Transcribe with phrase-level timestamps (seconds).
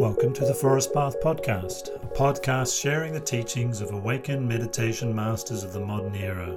[0.00, 5.62] Welcome to the Forest Path Podcast, a podcast sharing the teachings of awakened meditation masters
[5.62, 6.56] of the modern era.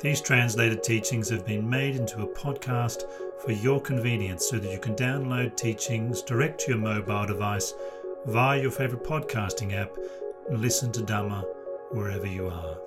[0.00, 3.02] These translated teachings have been made into a podcast
[3.44, 7.74] for your convenience so that you can download teachings direct to your mobile device
[8.26, 9.90] via your favorite podcasting app
[10.48, 11.44] and listen to Dhamma
[11.90, 12.78] wherever you are.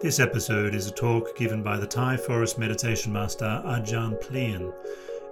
[0.00, 4.72] This episode is a talk given by the Thai forest meditation master Ajahn Plien,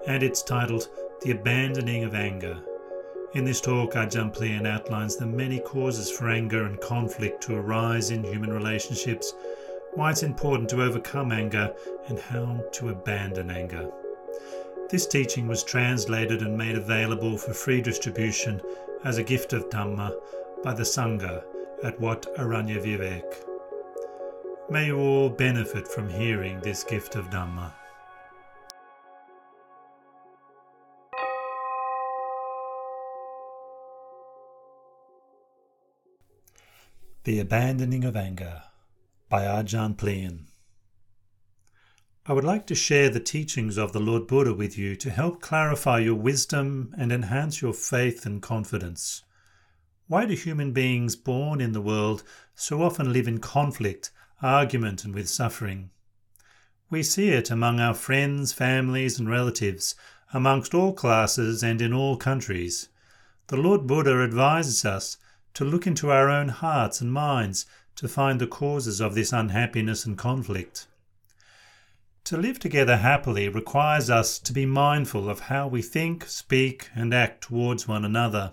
[0.09, 0.89] and it's titled
[1.23, 2.61] The Abandoning of Anger
[3.35, 8.11] in this talk, Ajahn Plien outlines the many causes for anger and conflict to arise
[8.11, 9.35] in human relationships,
[9.95, 11.75] why it's important to overcome anger,
[12.09, 13.91] and how to abandon anger.
[14.89, 18.61] This teaching was translated and made available for free distribution
[19.05, 20.15] as a gift of Dhamma
[20.63, 21.43] by the Sangha
[21.83, 23.25] at Wat Aranyavivek.
[24.71, 27.73] May you all benefit from hearing this gift of Dhamma.
[37.27, 38.63] The Abandoning of Anger
[39.29, 40.47] by Ajahn Plien.
[42.25, 45.41] I would like to share the teachings of the Lord Buddha with you to help
[45.41, 49.25] clarify your wisdom and enhance your faith and confidence.
[50.07, 52.23] Why do human beings born in the world
[52.55, 55.91] so often live in conflict, argument, and with suffering?
[56.91, 59.97] We see it among our friends, families, and relatives,
[60.33, 62.89] amongst all classes and in all countries.
[63.49, 65.17] The Lord Buddha advises us
[65.57, 70.05] to look into our own hearts and minds to find the causes of this unhappiness
[70.05, 70.87] and conflict.
[72.25, 77.15] To live together happily requires us to be mindful of how we think, speak, and
[77.15, 78.53] act towards one another.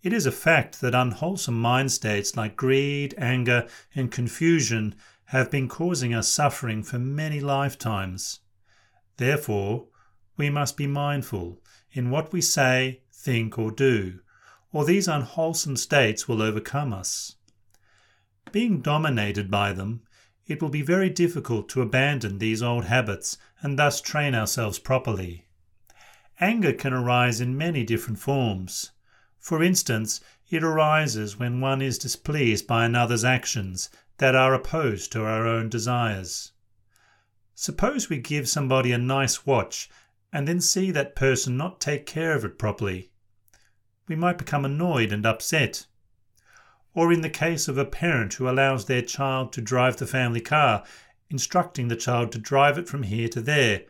[0.00, 4.94] It is a fact that unwholesome mind states like greed, anger, and confusion
[5.30, 8.38] have been causing us suffering for many lifetimes.
[9.16, 9.88] Therefore,
[10.36, 14.20] we must be mindful in what we say, think, or do
[14.76, 17.36] or these unwholesome states will overcome us.
[18.52, 20.02] Being dominated by them,
[20.46, 25.46] it will be very difficult to abandon these old habits and thus train ourselves properly.
[26.40, 28.90] Anger can arise in many different forms.
[29.38, 30.20] For instance,
[30.50, 33.88] it arises when one is displeased by another's actions
[34.18, 36.52] that are opposed to our own desires.
[37.54, 39.88] Suppose we give somebody a nice watch
[40.34, 43.10] and then see that person not take care of it properly
[44.08, 45.86] we might become annoyed and upset.
[46.94, 50.40] Or in the case of a parent who allows their child to drive the family
[50.40, 50.84] car,
[51.28, 53.82] instructing the child to drive it from here to there,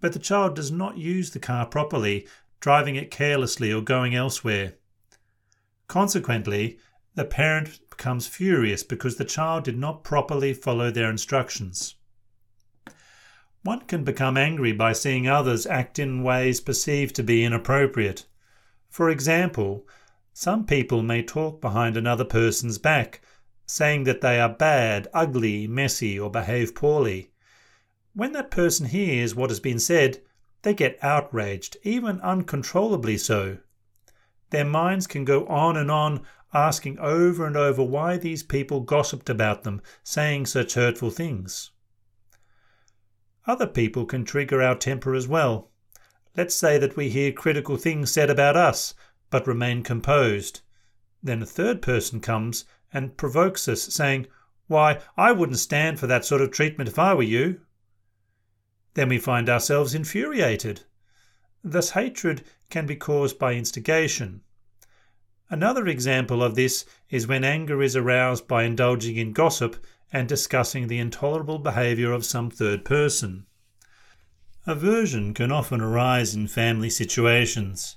[0.00, 2.26] but the child does not use the car properly,
[2.58, 4.74] driving it carelessly or going elsewhere.
[5.88, 6.78] Consequently,
[7.14, 11.96] the parent becomes furious because the child did not properly follow their instructions.
[13.62, 18.24] One can become angry by seeing others act in ways perceived to be inappropriate.
[18.90, 19.86] For example,
[20.32, 23.20] some people may talk behind another person's back,
[23.64, 27.30] saying that they are bad, ugly, messy, or behave poorly.
[28.14, 30.20] When that person hears what has been said,
[30.62, 33.58] they get outraged, even uncontrollably so.
[34.50, 39.30] Their minds can go on and on, asking over and over why these people gossiped
[39.30, 41.70] about them, saying such hurtful things.
[43.46, 45.69] Other people can trigger our temper as well.
[46.36, 48.94] Let's say that we hear critical things said about us,
[49.30, 50.60] but remain composed.
[51.22, 54.26] Then a third person comes and provokes us, saying,
[54.66, 57.60] Why, I wouldn't stand for that sort of treatment if I were you.
[58.94, 60.82] Then we find ourselves infuriated.
[61.62, 64.42] Thus, hatred can be caused by instigation.
[65.50, 70.86] Another example of this is when anger is aroused by indulging in gossip and discussing
[70.86, 73.46] the intolerable behaviour of some third person.
[74.70, 77.96] Aversion can often arise in family situations.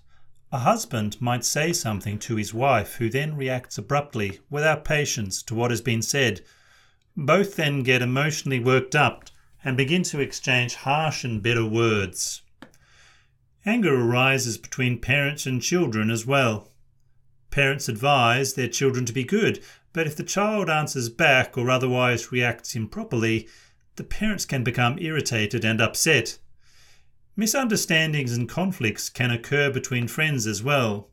[0.51, 5.53] A husband might say something to his wife who then reacts abruptly, without patience, to
[5.53, 6.41] what has been said.
[7.15, 9.29] Both then get emotionally worked up
[9.63, 12.41] and begin to exchange harsh and bitter words.
[13.67, 16.71] Anger arises between parents and children as well.
[17.51, 22.31] Parents advise their children to be good, but if the child answers back or otherwise
[22.31, 23.47] reacts improperly,
[23.95, 26.39] the parents can become irritated and upset.
[27.35, 31.09] Misunderstandings and conflicts can occur between friends as well.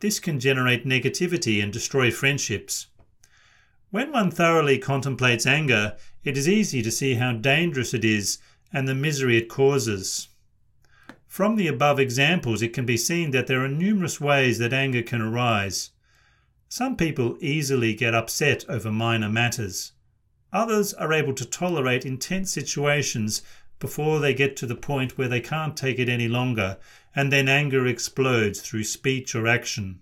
[0.00, 2.88] This can generate negativity and destroy friendships.
[3.90, 8.38] When one thoroughly contemplates anger, it is easy to see how dangerous it is
[8.72, 10.28] and the misery it causes.
[11.28, 15.02] From the above examples, it can be seen that there are numerous ways that anger
[15.02, 15.90] can arise.
[16.68, 19.92] Some people easily get upset over minor matters.
[20.52, 23.42] Others are able to tolerate intense situations
[23.82, 26.78] before they get to the point where they can't take it any longer,
[27.16, 29.98] and then anger explodes through speech or action.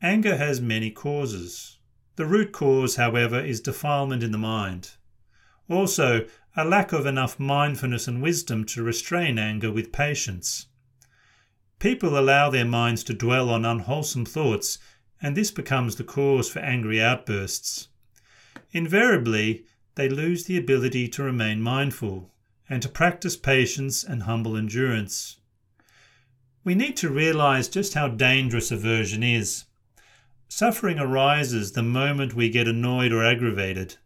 [0.00, 1.80] Anger has many causes.
[2.14, 4.92] The root cause, however, is defilement in the mind.
[5.68, 6.24] Also,
[6.56, 10.66] a lack of enough mindfulness and wisdom to restrain anger with patience.
[11.80, 14.78] People allow their minds to dwell on unwholesome thoughts,
[15.20, 17.88] and this becomes the cause for angry outbursts.
[18.70, 19.64] Invariably,
[20.00, 22.30] they lose the ability to remain mindful
[22.70, 25.36] and to practice patience and humble endurance.
[26.64, 29.64] We need to realize just how dangerous aversion is.
[30.48, 33.96] Suffering arises the moment we get annoyed or aggravated.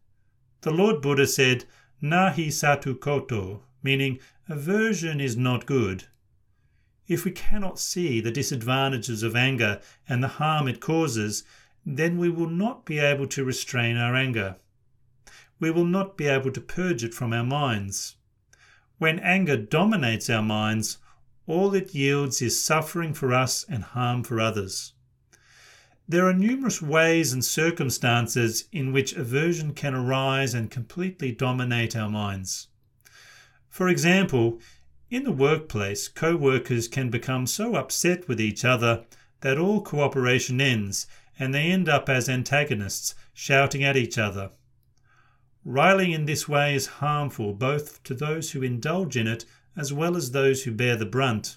[0.62, 1.64] The Lord Buddha said,
[2.02, 4.19] Nahi sadhu kodho, meaning
[4.49, 6.08] aversion is not good.
[7.06, 11.44] If we cannot see the disadvantages of anger and the harm it causes,
[11.87, 14.56] then we will not be able to restrain our anger.
[15.61, 18.17] We will not be able to purge it from our minds.
[18.99, 20.99] When anger dominates our minds,
[21.47, 24.93] all it yields is suffering for us and harm for others.
[26.06, 32.11] There are numerous ways and circumstances in which aversion can arise and completely dominate our
[32.11, 32.69] minds.
[33.69, 34.61] For example,
[35.11, 39.05] in the workplace, co workers can become so upset with each other
[39.41, 41.06] that all cooperation ends
[41.39, 44.51] and they end up as antagonists, shouting at each other.
[45.66, 50.14] Riling in this way is harmful both to those who indulge in it as well
[50.14, 51.56] as those who bear the brunt.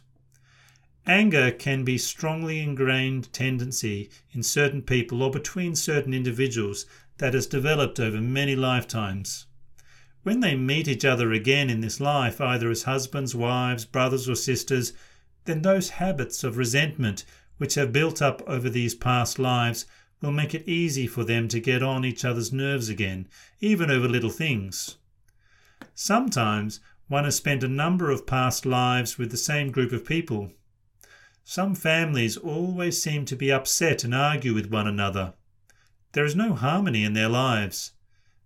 [1.05, 6.85] Anger can be strongly ingrained tendency in certain people or between certain individuals
[7.17, 9.45] that has developed over many lifetimes.
[10.23, 14.35] When they meet each other again in this life, either as husbands, wives, brothers, or
[14.35, 14.93] sisters,
[15.45, 17.25] then those habits of resentment
[17.57, 19.85] which have built up over these past lives
[20.21, 23.27] will make it easy for them to get on each other's nerves again,
[23.59, 24.97] even over little things.
[25.93, 30.51] Sometimes one has spent a number of past lives with the same group of people.
[31.43, 35.33] Some families always seem to be upset and argue with one another.
[36.11, 37.93] There is no harmony in their lives.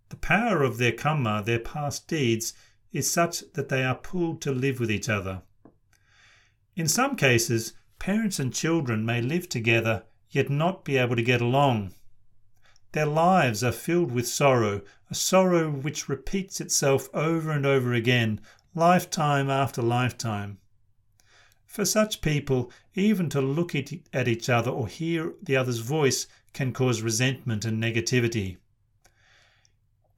[0.09, 2.53] The power of their karma, their past deeds,
[2.91, 5.41] is such that they are pulled to live with each other.
[6.75, 11.41] In some cases, parents and children may live together yet not be able to get
[11.41, 11.93] along.
[12.93, 18.41] Their lives are filled with sorrow, a sorrow which repeats itself over and over again,
[18.73, 20.57] lifetime after lifetime.
[21.65, 26.73] For such people, even to look at each other or hear the other's voice can
[26.73, 28.57] cause resentment and negativity.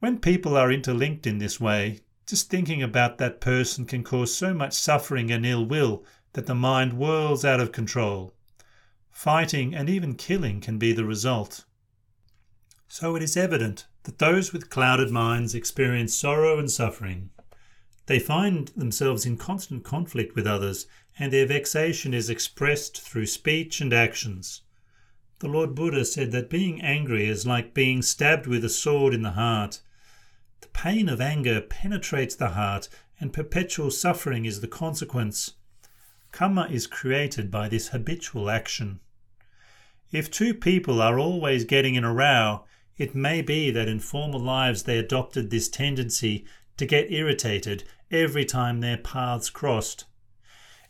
[0.00, 4.52] When people are interlinked in this way, just thinking about that person can cause so
[4.52, 8.34] much suffering and ill will that the mind whirls out of control.
[9.14, 11.64] Fighting and even killing can be the result.
[12.88, 17.30] So it is evident that those with clouded minds experience sorrow and suffering.
[18.06, 23.80] They find themselves in constant conflict with others and their vexation is expressed through speech
[23.80, 24.62] and actions.
[25.38, 29.22] The Lord Buddha said that being angry is like being stabbed with a sword in
[29.22, 29.80] the heart.
[30.60, 32.88] The pain of anger penetrates the heart,
[33.20, 35.52] and perpetual suffering is the consequence.
[36.34, 38.98] Karma is created by this habitual action.
[40.10, 42.64] If two people are always getting in a row,
[42.98, 46.44] it may be that in former lives they adopted this tendency
[46.76, 50.06] to get irritated every time their paths crossed.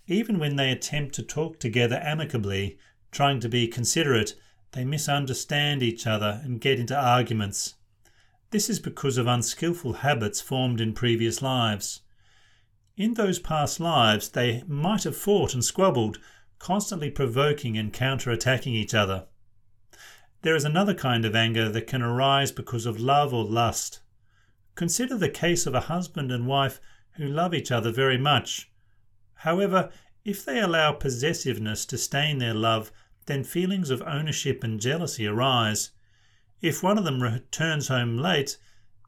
[0.06, 2.78] Even when they attempt to talk together amicably,
[3.10, 4.34] trying to be considerate,
[4.72, 7.74] they misunderstand each other and get into arguments.
[8.50, 12.00] This is because of unskilful habits formed in previous lives.
[12.96, 16.20] In those past lives, they might have fought and squabbled,
[16.60, 19.26] constantly provoking and counter-attacking each other.
[20.42, 24.00] There is another kind of anger that can arise because of love or lust.
[24.76, 26.80] Consider the case of a husband and wife
[27.16, 28.70] who love each other very much.
[29.34, 29.90] However,
[30.24, 32.92] if they allow possessiveness to stain their love,
[33.26, 35.90] then feelings of ownership and jealousy arise.
[36.60, 38.56] If one of them returns home late,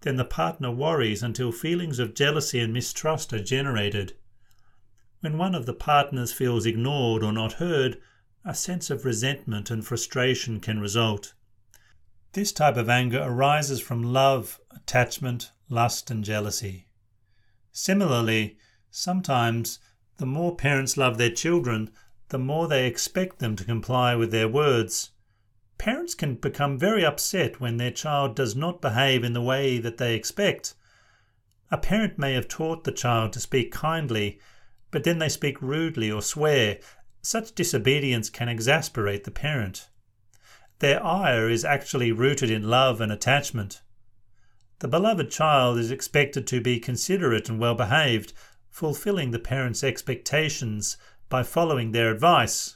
[0.03, 4.15] then the partner worries until feelings of jealousy and mistrust are generated.
[5.21, 7.99] When one of the partners feels ignored or not heard,
[8.45, 11.35] a sense of resentment and frustration can result.
[12.33, 16.87] This type of anger arises from love, attachment, lust, and jealousy.
[17.73, 18.59] Similarly,
[18.91, 19.79] sometimes
[20.19, 21.91] the more parents love their children,
[22.29, 25.11] the more they expect them to comply with their words.
[25.79, 29.99] Parents can become very upset when their child does not behave in the way that
[29.99, 30.75] they expect.
[31.71, 34.41] A parent may have taught the child to speak kindly,
[34.91, 36.79] but then they speak rudely or swear.
[37.23, 39.89] Such disobedience can exasperate the parent.
[40.79, 43.83] Their ire is actually rooted in love and attachment.
[44.79, 48.33] The beloved child is expected to be considerate and well behaved,
[48.69, 52.76] fulfilling the parent's expectations by following their advice.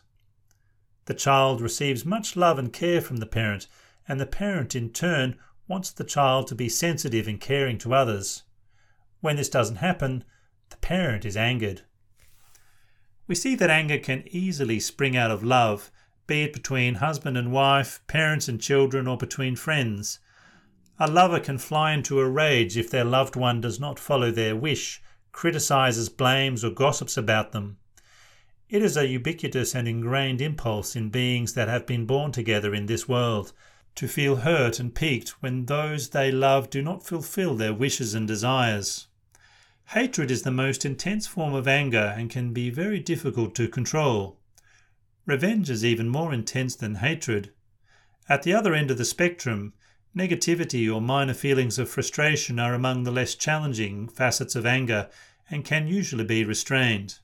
[1.10, 3.66] The child receives much love and care from the parent,
[4.06, 5.36] and the parent in turn
[5.66, 8.44] wants the child to be sensitive and caring to others.
[9.20, 10.22] When this doesn't happen,
[10.68, 11.82] the parent is angered.
[13.26, 15.90] We see that anger can easily spring out of love,
[16.28, 20.20] be it between husband and wife, parents and children, or between friends.
[21.00, 24.54] A lover can fly into a rage if their loved one does not follow their
[24.54, 25.02] wish,
[25.32, 27.78] criticizes, blames, or gossips about them.
[28.70, 32.86] It is a ubiquitous and ingrained impulse in beings that have been born together in
[32.86, 33.52] this world
[33.96, 38.28] to feel hurt and piqued when those they love do not fulfill their wishes and
[38.28, 39.08] desires.
[39.86, 44.38] Hatred is the most intense form of anger and can be very difficult to control.
[45.26, 47.52] Revenge is even more intense than hatred.
[48.28, 49.72] At the other end of the spectrum,
[50.16, 55.10] negativity or minor feelings of frustration are among the less challenging facets of anger
[55.50, 57.18] and can usually be restrained.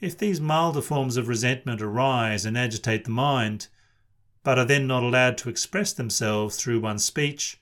[0.00, 3.68] If these milder forms of resentment arise and agitate the mind,
[4.42, 7.58] but are then not allowed to express themselves through one's speech,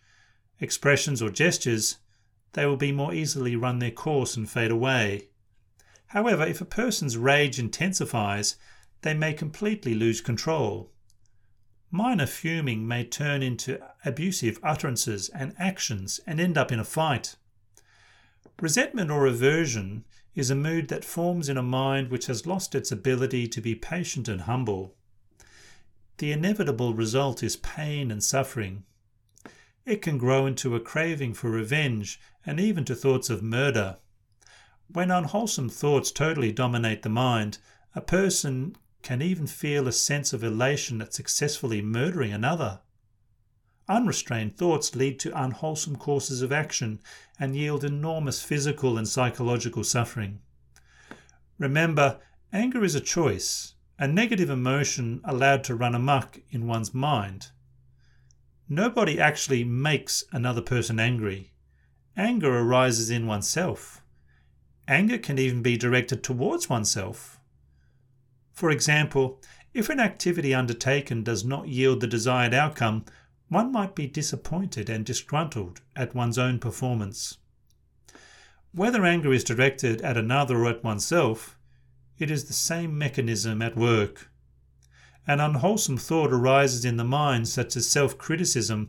[0.60, 1.98] expressions, or gestures,
[2.52, 5.28] they will be more easily run their course and fade away.
[6.08, 8.56] However, if a person's rage intensifies,
[9.02, 10.90] they may completely lose control.
[11.90, 17.36] Minor fuming may turn into abusive utterances and actions and end up in a fight.
[18.60, 22.90] Resentment or aversion is a mood that forms in a mind which has lost its
[22.90, 24.94] ability to be patient and humble.
[26.18, 28.84] The inevitable result is pain and suffering.
[29.84, 33.98] It can grow into a craving for revenge and even to thoughts of murder.
[34.88, 37.58] When unwholesome thoughts totally dominate the mind,
[37.94, 42.80] a person can even feel a sense of elation at successfully murdering another.
[43.88, 47.00] Unrestrained thoughts lead to unwholesome courses of action
[47.38, 50.40] and yield enormous physical and psychological suffering.
[51.58, 52.18] Remember,
[52.52, 57.48] anger is a choice, a negative emotion allowed to run amuck in one's mind.
[58.68, 61.52] Nobody actually makes another person angry.
[62.16, 64.02] Anger arises in oneself.
[64.88, 67.38] Anger can even be directed towards oneself.
[68.52, 69.40] For example,
[69.74, 73.04] if an activity undertaken does not yield the desired outcome,
[73.48, 77.38] one might be disappointed and disgruntled at one's own performance.
[78.72, 81.58] Whether anger is directed at another or at oneself,
[82.18, 84.30] it is the same mechanism at work.
[85.26, 88.88] An unwholesome thought arises in the mind, such as self criticism,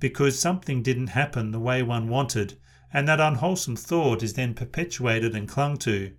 [0.00, 2.58] because something didn't happen the way one wanted,
[2.92, 6.12] and that unwholesome thought is then perpetuated and clung to.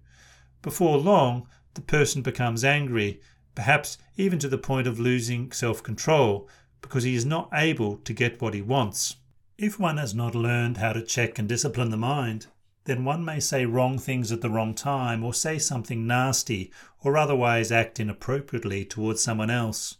[0.62, 3.22] Before long, the person becomes angry,
[3.54, 6.50] perhaps even to the point of losing self control,
[6.86, 9.16] because he is not able to get what he wants.
[9.58, 12.46] If one has not learned how to check and discipline the mind,
[12.84, 16.72] then one may say wrong things at the wrong time, or say something nasty,
[17.04, 19.98] or otherwise act inappropriately towards someone else.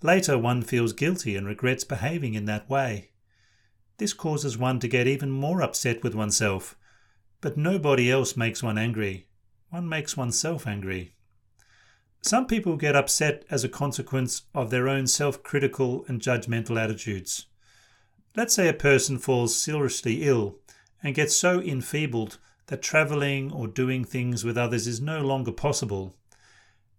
[0.00, 3.10] Later, one feels guilty and regrets behaving in that way.
[3.98, 6.76] This causes one to get even more upset with oneself.
[7.40, 9.26] But nobody else makes one angry.
[9.70, 11.14] One makes oneself angry.
[12.24, 17.48] Some people get upset as a consequence of their own self critical and judgmental attitudes.
[18.34, 20.56] Let's say a person falls seriously ill
[21.02, 22.38] and gets so enfeebled
[22.68, 26.16] that travelling or doing things with others is no longer possible.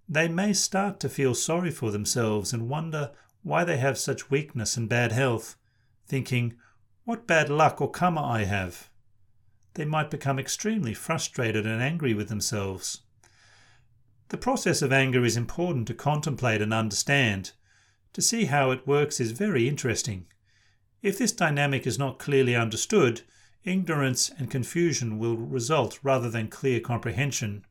[0.08, 3.10] They may start to feel sorry for themselves and wonder
[3.42, 5.56] why they have such weakness and bad health,
[6.06, 6.54] thinking,
[7.04, 8.92] What bad luck or karma I have.
[9.74, 13.02] They might become extremely frustrated and angry with themselves.
[14.30, 17.52] The process of anger is important to contemplate and understand.
[18.14, 20.26] To see how it works is very interesting.
[21.04, 23.22] If this dynamic is not clearly understood,
[23.64, 27.66] ignorance and confusion will result rather than clear comprehension.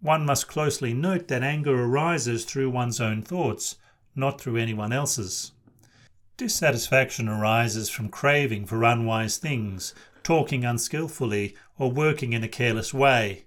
[0.00, 3.76] One must closely note that anger arises through one's own thoughts,
[4.14, 5.52] not through anyone else's.
[6.38, 13.44] Dissatisfaction arises from craving for unwise things, talking unskilfully, or working in a careless way.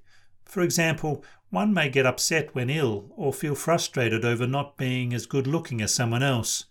[0.51, 5.25] For example, one may get upset when ill or feel frustrated over not being as
[5.25, 6.65] good looking as someone else.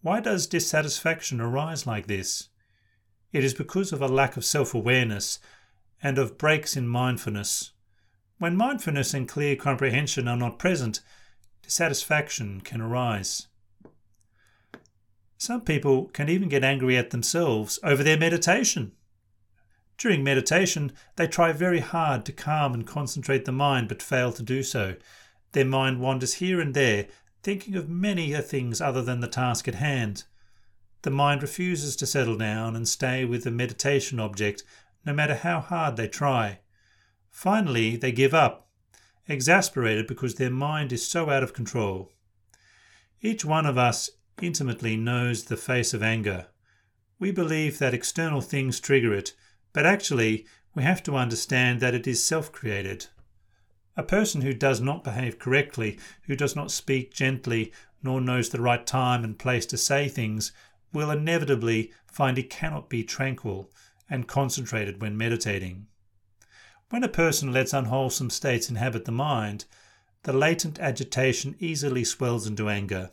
[0.00, 2.48] Why does dissatisfaction arise like this?
[3.30, 5.38] It is because of a lack of self awareness
[6.02, 7.72] and of breaks in mindfulness.
[8.38, 11.00] When mindfulness and clear comprehension are not present,
[11.60, 13.48] dissatisfaction can arise.
[15.36, 18.92] Some people can even get angry at themselves over their meditation.
[19.96, 24.42] During meditation, they try very hard to calm and concentrate the mind but fail to
[24.42, 24.96] do so.
[25.52, 27.06] Their mind wanders here and there,
[27.42, 30.24] thinking of many a things other than the task at hand.
[31.04, 34.64] the mind refuses to settle down and stay with the meditation object
[35.04, 36.58] no matter how hard they try.
[37.30, 38.68] Finally, they give up,
[39.28, 42.10] exasperated because their mind is so out of control.
[43.20, 44.10] Each one of us
[44.40, 46.46] intimately knows the face of anger.
[47.18, 49.34] We believe that external things trigger it,
[49.74, 53.06] but actually, we have to understand that it is self created.
[53.96, 58.60] A person who does not behave correctly, who does not speak gently, nor knows the
[58.60, 60.52] right time and place to say things,
[60.92, 63.70] will inevitably find he cannot be tranquil
[64.08, 65.86] and concentrated when meditating.
[66.90, 69.64] When a person lets unwholesome states inhabit the mind,
[70.22, 73.10] the latent agitation easily swells into anger.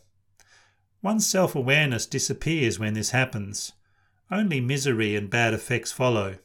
[1.02, 3.74] One's self awareness disappears when this happens.
[4.30, 6.38] Only misery and bad effects follow.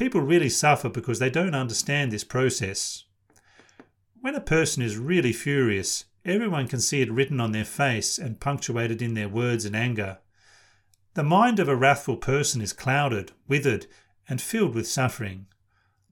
[0.00, 3.04] People really suffer because they don't understand this process.
[4.22, 8.40] When a person is really furious, everyone can see it written on their face and
[8.40, 10.16] punctuated in their words and anger.
[11.12, 13.88] The mind of a wrathful person is clouded, withered,
[14.26, 15.48] and filled with suffering.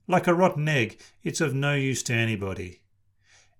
[0.05, 2.83] Like a rotten egg, it's of no use to anybody.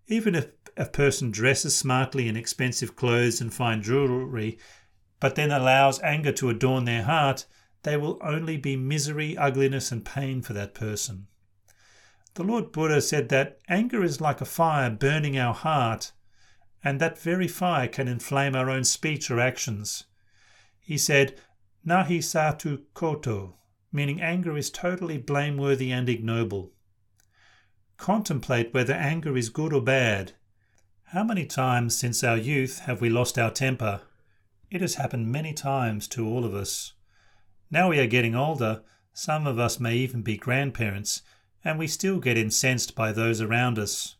[0.05, 4.59] Even if a person dresses smartly in expensive clothes and fine jewellery,
[5.19, 7.47] but then allows anger to adorn their heart,
[7.83, 11.27] they will only be misery, ugliness, and pain for that person.
[12.35, 16.11] The Lord Buddha said that anger is like a fire burning our heart,
[16.83, 20.05] and that very fire can inflame our own speech or actions.
[20.79, 21.39] He said,
[21.85, 23.53] Nahi sadhu kodho,
[23.91, 26.71] meaning anger is totally blameworthy and ignoble.
[27.97, 30.33] Contemplate whether anger is good or bad.
[31.05, 34.01] How many times since our youth have we lost our temper?
[34.69, 36.93] It has happened many times to all of us.
[37.71, 38.83] Now we are getting older,
[39.13, 41.21] some of us may even be grandparents,
[41.63, 44.15] and we still get incensed by those around us.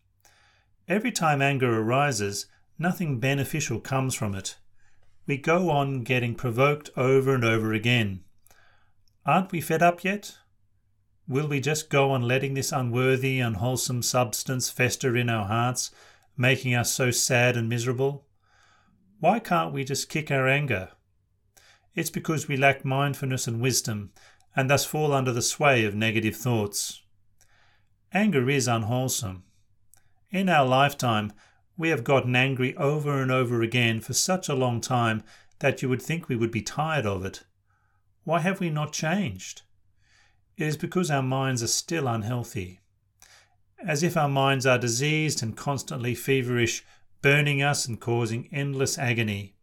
[0.88, 4.58] Every time anger arises, nothing beneficial comes from it
[5.30, 8.22] we go on getting provoked over and over again.
[9.28, 10.36] Aren't we fed up yet?
[11.28, 15.92] Will we just go on letting this unworthy, unwholesome substance fester in our hearts,
[16.36, 18.26] making us so sad and miserable?
[19.20, 20.90] Why can't we just kick our anger?
[21.96, 24.12] It's because we lack mindfulness and wisdom,
[24.56, 27.02] and thus fall under the sway of negative thoughts.
[28.14, 29.44] Anger is unwholesome.
[30.32, 31.34] In our lifetime,
[31.78, 35.24] we have gotten angry over and over again for such a long time
[35.60, 37.44] that you would think we would be tired of it.
[38.24, 39.62] Why have we not changed?
[40.58, 42.80] It is because our minds are still unhealthy.
[43.84, 46.84] As if our minds are diseased and constantly feverish,
[47.22, 49.56] burning us and causing endless agony.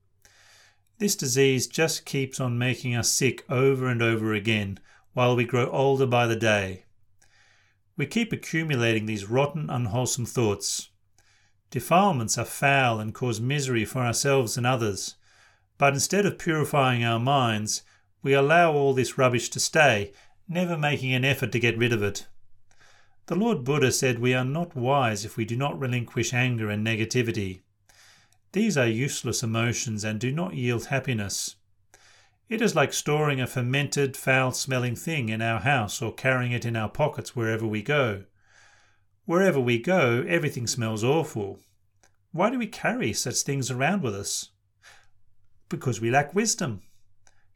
[0.98, 4.78] This disease just keeps on making us sick over and over again
[5.12, 6.85] while we grow older by the day.
[7.98, 10.88] We keep accumulating these rotten, unwholesome thoughts.
[11.70, 15.16] Defilements are foul and cause misery for ourselves and others.
[15.76, 17.82] But instead of purifying our minds,
[18.22, 20.12] we allow all this rubbish to stay,
[20.48, 22.26] never making an effort to get rid of it.
[23.26, 26.87] The Lord Buddha said we are not wise if we do not relinquish anger and
[26.87, 27.61] negativity.
[28.57, 31.57] These are useless emotions and do not yield happiness.
[32.49, 36.64] It is like storing a fermented, foul smelling thing in our house or carrying it
[36.64, 38.25] in our pockets wherever we go.
[39.27, 41.59] Wherever we go, everything smells awful.
[42.33, 44.49] Why do we carry such things around with us?
[45.69, 46.81] Because we lack wisdom.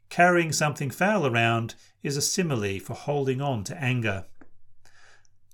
[0.09, 4.25] Carrying something foul around is a simile for holding on to anger.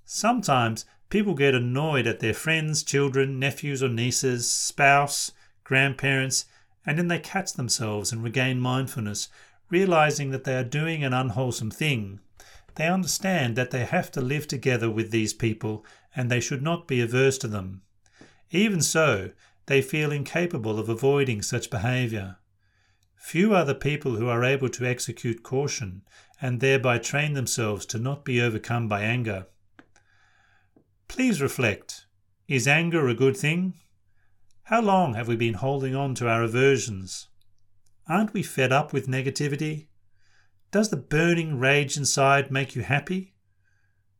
[0.04, 5.32] Sometimes people get annoyed at their friends, children, nephews or nieces, spouse,
[5.68, 6.46] grandparents,
[6.86, 9.28] and then they catch themselves and regain mindfulness,
[9.68, 12.18] realizing that they are doing an unwholesome thing.
[12.76, 15.84] They understand that they have to live together with these people
[16.16, 17.82] and they should not be averse to them.
[18.50, 19.30] Even so,
[19.66, 22.36] they feel incapable of avoiding such behaviour.
[23.16, 26.00] Few are the people who are able to execute caution
[26.40, 29.46] and thereby train themselves to not be overcome by anger.
[31.08, 32.06] Please reflect
[32.46, 33.74] is anger a good thing?
[34.68, 37.28] How long have we been holding on to our aversions?
[38.06, 39.86] Aren't we fed up with negativity?
[40.70, 43.32] Does the burning rage inside make you happy?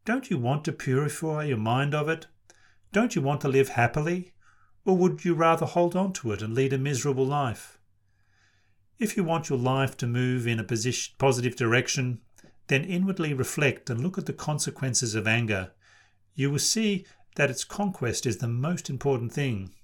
[0.06, 2.28] Don't you want to purify your mind of it?
[2.94, 4.32] Don't you want to live happily?
[4.86, 7.78] Or would you rather hold on to it and lead a miserable life?
[8.98, 12.22] If you want your life to move in a positive direction,
[12.68, 15.72] then inwardly reflect and look at the consequences of anger.
[16.34, 17.04] You will see
[17.36, 19.74] that its conquest is the most important thing.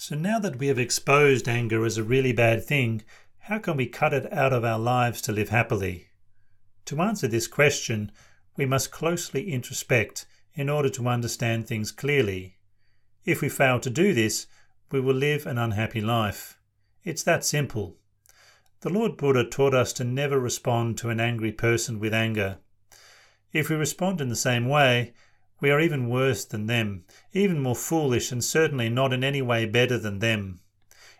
[0.00, 3.02] So now that we have exposed anger as a really bad thing,
[3.40, 6.06] how can we cut it out of our lives to live happily?
[6.84, 8.12] To answer this question,
[8.56, 12.58] we must closely introspect in order to understand things clearly.
[13.24, 14.46] If we fail to do this,
[14.92, 16.60] we will live an unhappy life.
[17.02, 17.96] It's that simple.
[18.82, 22.58] The Lord Buddha taught us to never respond to an angry person with anger.
[23.52, 25.12] If we respond in the same way,
[25.60, 29.66] we are even worse than them, even more foolish, and certainly not in any way
[29.66, 30.60] better than them.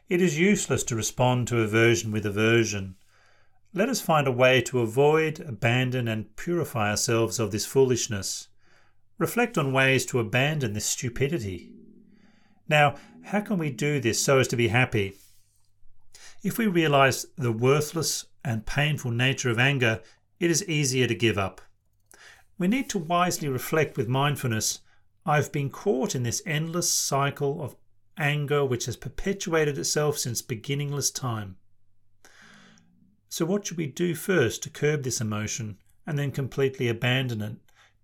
[0.09, 2.97] It is useless to respond to aversion with aversion.
[3.75, 8.49] Let us find a way to avoid, abandon, and purify ourselves of this foolishness.
[9.19, 11.73] Reflect on ways to abandon this stupidity.
[12.69, 15.15] Now, how can we do this so as to be happy?
[16.43, 20.01] If we realize the worthless and painful nature of anger,
[20.39, 21.61] it is easier to give up.
[22.59, 24.81] We need to wisely reflect with mindfulness
[25.25, 27.77] I've been caught in this endless cycle of
[28.17, 31.57] anger which has perpetuated itself since beginningless time.
[33.29, 37.57] So, what should we do first to curb this emotion and then completely abandon it,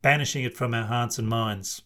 [0.02, 1.82] banishing it from our hearts and minds?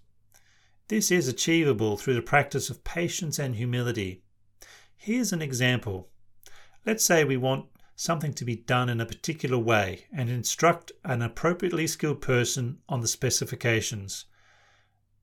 [0.89, 4.23] This is achievable through the practice of patience and humility.
[4.97, 6.09] Here's an example.
[6.85, 7.67] Let's say we want
[7.99, 13.01] something to be done in a particular way and instruct an appropriately skilled person on
[13.01, 14.25] the specifications.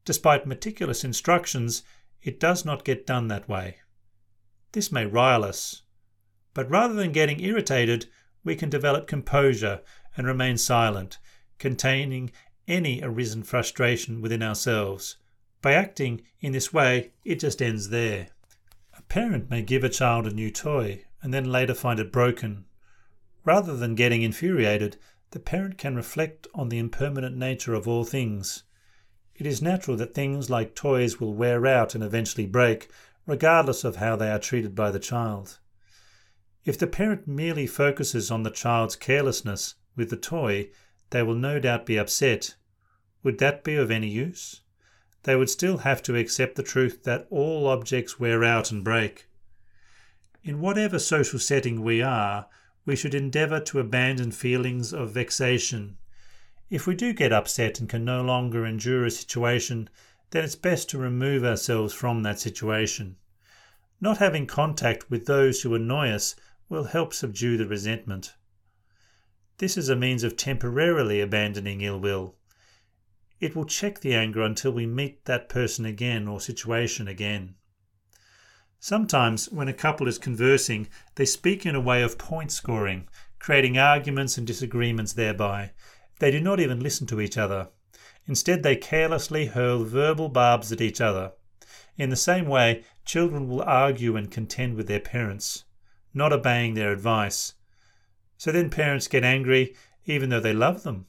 [0.04, 1.84] Despite meticulous instructions,
[2.22, 3.78] it does not get done that way.
[4.74, 5.84] This may rile us,
[6.54, 8.08] but rather than getting irritated,
[8.44, 9.82] we can develop composure
[10.18, 11.18] and remain silent,
[11.58, 12.30] containing
[12.68, 15.16] any arisen frustration within ourselves.
[15.62, 18.28] By acting in this way, it just ends there.
[18.98, 22.66] A parent may give a child a new toy and then later find it broken.
[23.46, 24.96] Rather than getting infuriated,
[25.32, 28.62] the parent can reflect on the impermanent nature of all things.
[29.34, 32.92] It is natural that things like toys will wear out and eventually break,
[33.26, 35.58] regardless of how they are treated by the child.
[36.64, 40.70] If the parent merely focuses on the child's carelessness with the toy,
[41.10, 42.56] they will no doubt be upset.
[43.24, 44.62] Would that be of any use?
[45.24, 49.26] They would still have to accept the truth that all objects wear out and break.
[50.48, 52.48] In whatever social setting we are,
[52.86, 55.98] we should endeavour to abandon feelings of vexation.
[56.70, 59.90] If we do get upset and can no longer endure a situation,
[60.30, 63.16] then it's best to remove ourselves from that situation.
[64.00, 66.36] Not having contact with those who annoy us
[66.70, 68.36] will help subdue the resentment.
[69.58, 72.36] This is a means of temporarily abandoning ill will.
[73.40, 77.56] It will check the anger until we meet that person again or situation again.
[78.86, 83.08] Sometimes, when a couple is conversing, they speak in a way of point scoring,
[83.40, 85.72] creating arguments and disagreements thereby.
[86.20, 87.70] They do not even listen to each other.
[88.28, 91.32] Instead, they carelessly hurl verbal barbs at each other.
[91.98, 95.64] In the same way, children will argue and contend with their parents,
[96.14, 97.56] not obeying their advice.
[98.38, 101.08] So then parents get angry even though they love them.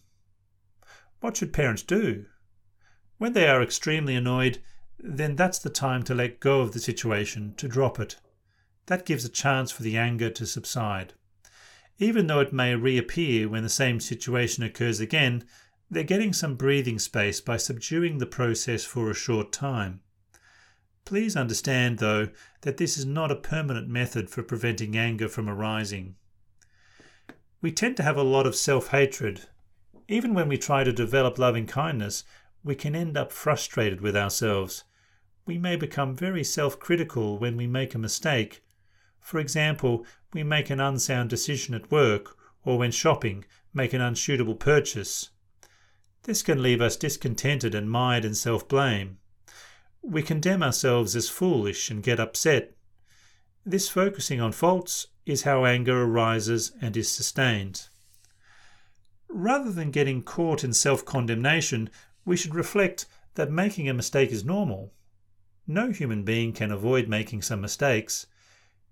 [1.21, 2.25] What should parents do?
[3.19, 4.63] When they are extremely annoyed,
[4.99, 8.17] then that's the time to let go of the situation, to drop it.
[8.87, 11.15] That gives a chance for the anger to subside.
[11.99, 15.45] Even though it may reappear when the same situation occurs again,
[15.91, 20.01] they're getting some breathing space by subduing the process for a short time.
[21.05, 22.29] Please understand, though,
[22.63, 26.17] that this is not a permanent method for preventing anger from arising.
[27.63, 29.47] We tend to have a lot of self hatred.
[30.09, 32.25] Even when we try to develop loving kindness,
[32.65, 34.85] we can end up frustrated with ourselves.
[35.47, 38.65] We may become very self critical when we make a mistake.
[39.21, 44.57] For example, we make an unsound decision at work or when shopping, make an unsuitable
[44.57, 45.31] purchase.
[46.25, 49.19] This can leave us discontented and mired in self blame.
[50.03, 52.75] We condemn ourselves as foolish and get upset.
[53.65, 57.89] This focusing on faults is how anger arises and is sustained.
[59.29, 61.89] Rather than getting caught in self condemnation,
[62.25, 64.93] we should reflect that making a mistake is normal.
[65.69, 68.27] No human being can avoid making some mistakes.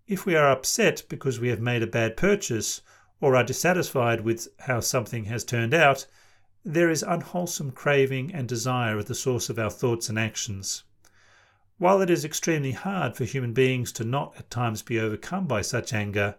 [0.09, 2.83] If we are upset because we have made a bad purchase
[3.21, 6.07] or are dissatisfied with how something has turned out,
[6.65, 10.83] there is unwholesome craving and desire at the source of our thoughts and actions.
[11.79, 15.63] While it is extremely hard for human beings to not at times be overcome by
[15.63, 16.35] such anger,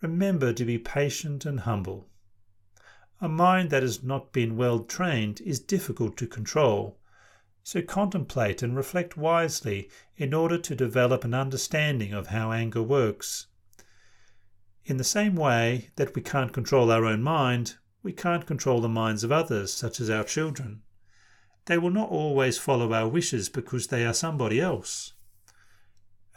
[0.00, 2.08] remember to be patient and humble.
[3.20, 6.98] A mind that has not been well trained is difficult to control.
[7.66, 13.48] So contemplate and reflect wisely in order to develop an understanding of how anger works.
[14.84, 17.74] In the same way that we can't control our own mind,
[18.04, 20.82] we can't control the minds of others, such as our children.
[21.64, 25.14] They will not always follow our wishes because they are somebody else.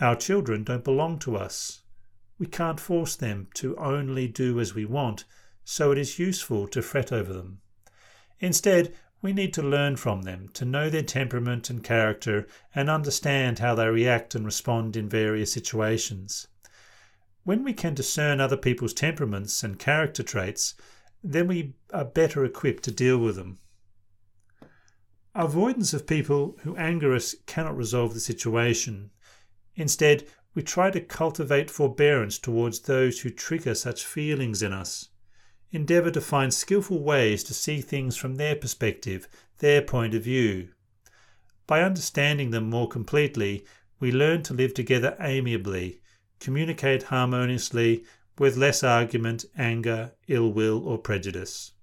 [0.02, 1.84] Our children don't belong to us.
[2.40, 5.26] We can't force them to only do as we want
[5.64, 7.62] so it is useful to fret over them.
[8.40, 13.60] Instead, we need to learn from them, to know their temperament and character, and understand
[13.60, 16.48] how they react and respond in various situations.
[17.44, 20.76] When we can discern other people's temperaments and character traits,
[21.24, 23.60] then we are better equipped to deal with them.
[25.36, 29.12] Avoidance of people who anger us cannot resolve the situation.
[29.76, 35.10] Instead, we try to cultivate forbearance towards those who trigger such feelings in us.
[35.72, 39.28] Endeavour to find skilful ways to see things from their perspective,
[39.60, 40.70] their point of view.
[41.68, 43.66] By understanding them more completely,
[44.00, 46.02] we learn to live together amiably,
[46.40, 48.04] communicate harmoniously,
[48.40, 51.74] with less argument, anger, ill will, or prejudice.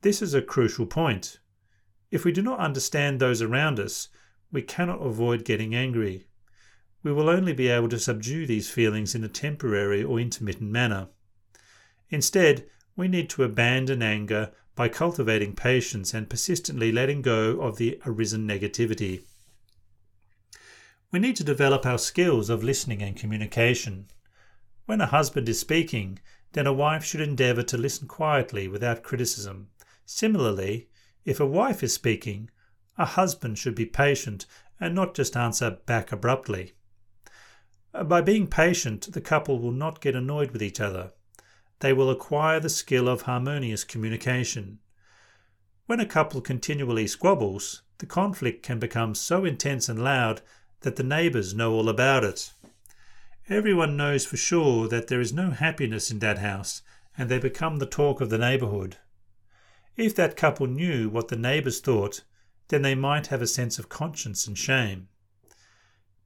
[0.00, 1.38] This is a crucial point.
[2.10, 4.08] If we do not understand those around us,
[4.50, 6.28] we cannot avoid getting angry.
[7.02, 11.08] We will only be able to subdue these feelings in a temporary or intermittent manner.
[12.10, 18.00] Instead, we need to abandon anger by cultivating patience and persistently letting go of the
[18.04, 19.22] arisen negativity.
[21.12, 24.08] We need to develop our skills of listening and communication.
[24.86, 26.18] When a husband is speaking,
[26.52, 29.68] then a wife should endeavour to listen quietly without criticism.
[30.04, 30.88] Similarly,
[31.24, 32.50] if a wife is speaking,
[32.98, 34.46] a husband should be patient
[34.80, 36.74] and not just answer back abruptly.
[37.92, 41.12] By being patient, the couple will not get annoyed with each other.
[41.80, 44.78] They will acquire the skill of harmonious communication.
[45.86, 50.42] When a couple continually squabbles, the conflict can become so intense and loud
[50.82, 52.52] that the neighbours know all about it.
[53.48, 56.82] Everyone knows for sure that there is no happiness in that house,
[57.18, 58.98] and they become the talk of the neighbourhood.
[59.96, 62.22] If that couple knew what the neighbours thought,
[62.68, 65.08] then they might have a sense of conscience and shame.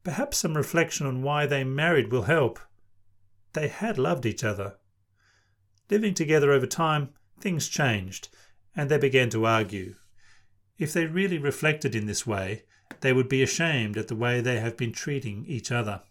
[0.03, 2.59] Perhaps some reflection on why they married will help.
[3.55, 4.77] They had loved each other.
[5.91, 8.29] Living together over time, things changed,
[8.75, 9.95] and they began to argue.
[10.79, 12.65] If they really reflected in this way,
[13.01, 16.03] they would be ashamed at the way they have been treating each other.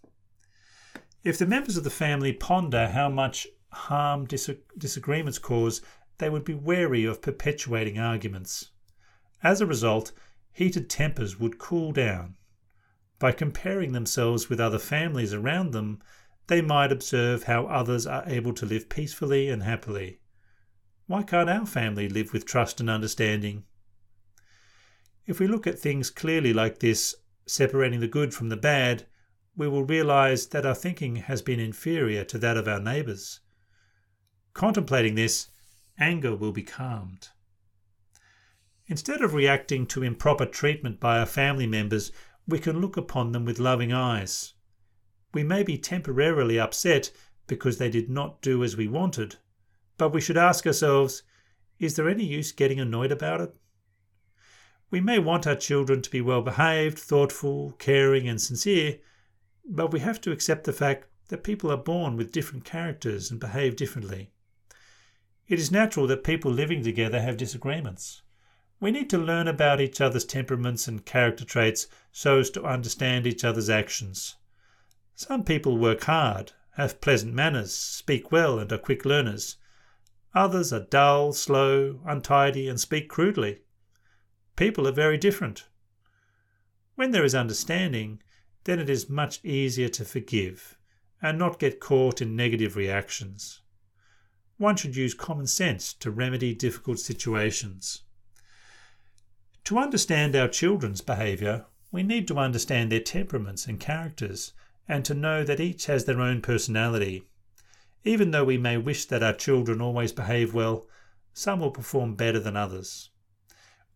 [1.24, 5.82] If the members of the family ponder how much harm dis- disagreements cause,
[6.18, 8.70] they would be wary of perpetuating arguments.
[9.42, 10.12] As a result,
[10.52, 12.36] heated tempers would cool down.
[13.20, 16.02] By comparing themselves with other families around them,
[16.48, 20.20] they might observe how others are able to live peacefully and happily.
[21.08, 23.64] Why can't our family live with trust and understanding?
[25.26, 29.06] If we look at things clearly like this, separating the good from the bad,
[29.56, 33.40] we will realize that our thinking has been inferior to that of our neighbors.
[34.54, 35.48] Contemplating this,
[35.98, 37.30] anger will be calmed.
[38.88, 42.12] Instead of reacting to improper treatment by our family members,
[42.48, 44.54] we can look upon them with loving eyes.
[45.34, 47.12] We may be temporarily upset
[47.48, 49.38] because they did not do as we wanted,
[49.98, 51.24] but we should ask ourselves
[51.80, 53.56] is there any use getting annoyed about it?
[54.92, 59.00] We may want our children to be well behaved, thoughtful, caring, and sincere,
[59.66, 63.40] but we have to accept the fact that people are born with different characters and
[63.40, 64.30] behave differently.
[65.48, 68.22] It is natural that people living together have disagreements.
[68.80, 73.26] We need to learn about each other's temperaments and character traits so as to understand
[73.26, 74.36] each other's actions.
[75.16, 79.58] Some people work hard, have pleasant manners, speak well, and are quick learners.
[80.34, 83.62] Others are dull, slow, untidy, and speak crudely.
[84.56, 85.68] People are very different.
[86.96, 88.22] When there is understanding,
[88.64, 90.78] then it is much easier to forgive
[91.22, 93.62] and not get caught in negative reactions.
[94.58, 98.04] One should use common sense to remedy difficult situations.
[99.66, 104.54] To understand our children's behaviour, we need to understand their temperaments and characters,
[104.88, 107.24] and to know that each has their own personality.
[108.04, 110.86] Even though we may wish that our children always behave well,
[111.34, 113.10] some will perform better than others.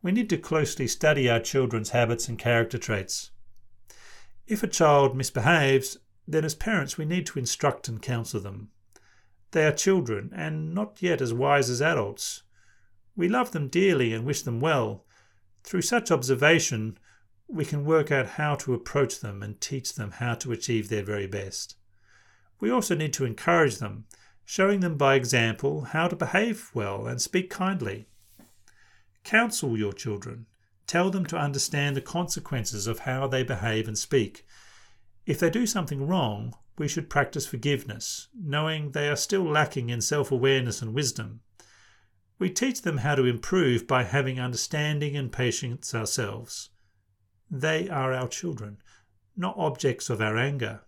[0.01, 3.31] We need to closely study our children's habits and character traits.
[4.47, 5.97] If a child misbehaves,
[6.27, 8.69] then as parents we need to instruct and counsel them.
[9.51, 12.43] They are children and not yet as wise as adults.
[13.15, 15.05] We love them dearly and wish them well,
[15.63, 16.97] through such observation,
[17.47, 21.03] we can work out how to approach them and teach them how to achieve their
[21.03, 21.75] very best.
[22.59, 24.05] We also need to encourage them,
[24.43, 28.07] showing them by example how to behave well and speak kindly.
[29.23, 30.45] Counsel your children.
[30.87, 34.45] Tell them to understand the consequences of how they behave and speak.
[35.25, 39.99] If they do something wrong, we should practice forgiveness, knowing they are still lacking in
[39.99, 41.41] self awareness and wisdom.
[42.39, 46.69] We teach them how to improve by having understanding and patience ourselves.
[47.49, 48.77] They are our children,
[49.35, 50.81] not objects of our anger.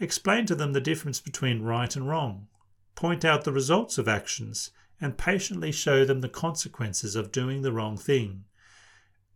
[0.00, 2.48] Explain to them the difference between right and wrong.
[2.94, 7.72] Point out the results of actions and patiently show them the consequences of doing the
[7.72, 8.44] wrong thing.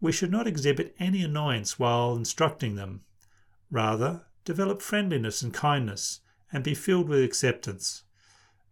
[0.01, 3.03] We should not exhibit any annoyance while instructing them.
[3.70, 6.20] Rather, develop friendliness and kindness
[6.53, 8.05] and be filled with acceptance.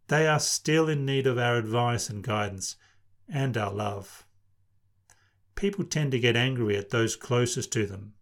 [0.09, 2.77] They are still in need of our advice and guidance
[3.29, 4.25] and our love.
[5.57, 8.15] People tend to get angry at those closest to them,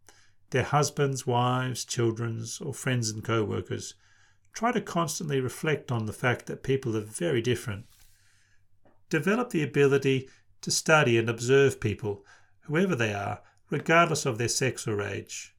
[0.51, 3.95] their husbands, wives, children, or friends and co workers.
[4.53, 7.87] Try to constantly reflect on the fact that people are very different.
[9.09, 10.29] Develop the ability
[10.61, 12.25] to study and observe people,
[12.63, 13.41] whoever they are,
[13.71, 15.55] regardless of their sex or age.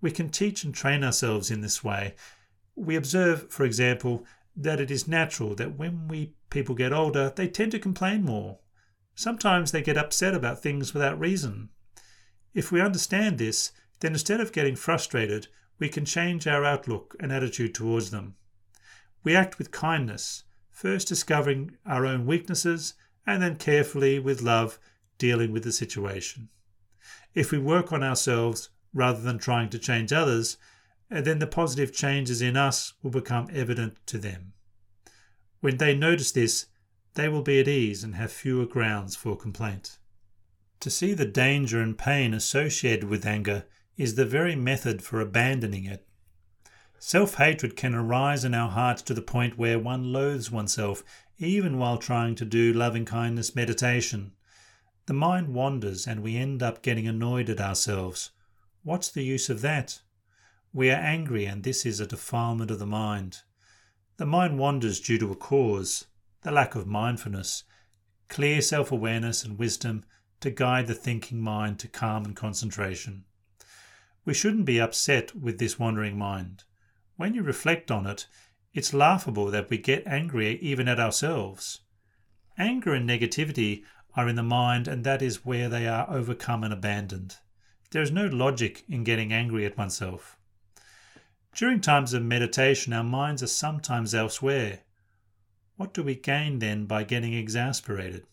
[0.00, 2.14] We can teach and train ourselves in this way.
[2.74, 4.24] We observe, for example,
[4.56, 8.58] that it is natural that when we people get older, they tend to complain more.
[9.14, 11.68] Sometimes they get upset about things without reason.
[12.54, 17.32] If we understand this, then instead of getting frustrated, we can change our outlook and
[17.32, 18.34] attitude towards them.
[19.22, 22.94] We act with kindness, first discovering our own weaknesses
[23.26, 24.78] and then carefully, with love,
[25.18, 26.48] dealing with the situation.
[27.34, 30.56] If we work on ourselves rather than trying to change others,
[31.10, 34.52] then the positive changes in us will become evident to them.
[35.60, 36.66] When they notice this,
[37.14, 39.98] they will be at ease and have fewer grounds for complaint.
[40.80, 45.84] To see the danger and pain associated with anger is the very method for abandoning
[45.84, 46.06] it.
[46.98, 51.02] Self hatred can arise in our hearts to the point where one loathes oneself,
[51.38, 54.32] even while trying to do loving kindness meditation.
[55.06, 58.30] The mind wanders and we end up getting annoyed at ourselves.
[58.82, 60.00] What's the use of that?
[60.72, 63.40] We are angry, and this is a defilement of the mind.
[64.18, 66.06] The mind wanders due to a cause,
[66.42, 67.64] the lack of mindfulness,
[68.28, 70.04] clear self awareness, and wisdom
[70.40, 73.24] to guide the thinking mind to calm and concentration.
[74.24, 76.64] We shouldn't be upset with this wandering mind.
[77.16, 78.26] When you reflect on it,
[78.72, 81.80] it's laughable that we get angry even at ourselves.
[82.56, 83.82] Anger and negativity
[84.16, 87.36] are in the mind, and that is where they are overcome and abandoned.
[87.90, 90.38] There is no logic in getting angry at oneself.
[91.54, 94.80] During times of meditation, our minds are sometimes elsewhere.
[95.80, 98.26] What do we gain then by getting exasperated?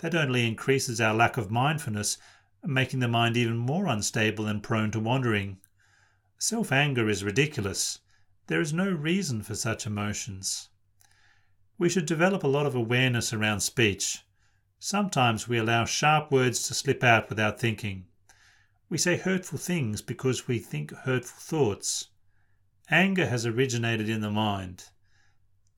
[0.00, 2.18] That only increases our lack of mindfulness
[2.62, 5.56] making the mind even more unstable and prone to wandering.
[6.36, 8.00] Self anger is ridiculous.
[8.48, 10.68] There is no reason for such emotions.
[11.78, 14.18] We should develop a lot of awareness around speech.
[14.78, 18.04] Sometimes we allow sharp words to slip out without thinking.
[18.90, 22.08] We say hurtful things because we think hurtful thoughts.
[22.90, 24.90] Anger has originated in the mind.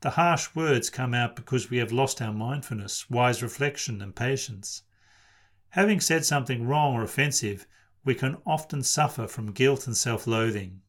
[0.02, 4.82] The harsh words come out because we have lost our mindfulness, wise reflection, and patience.
[5.70, 7.66] Having said something wrong or offensive,
[8.04, 10.82] we can often suffer from guilt and self loathing.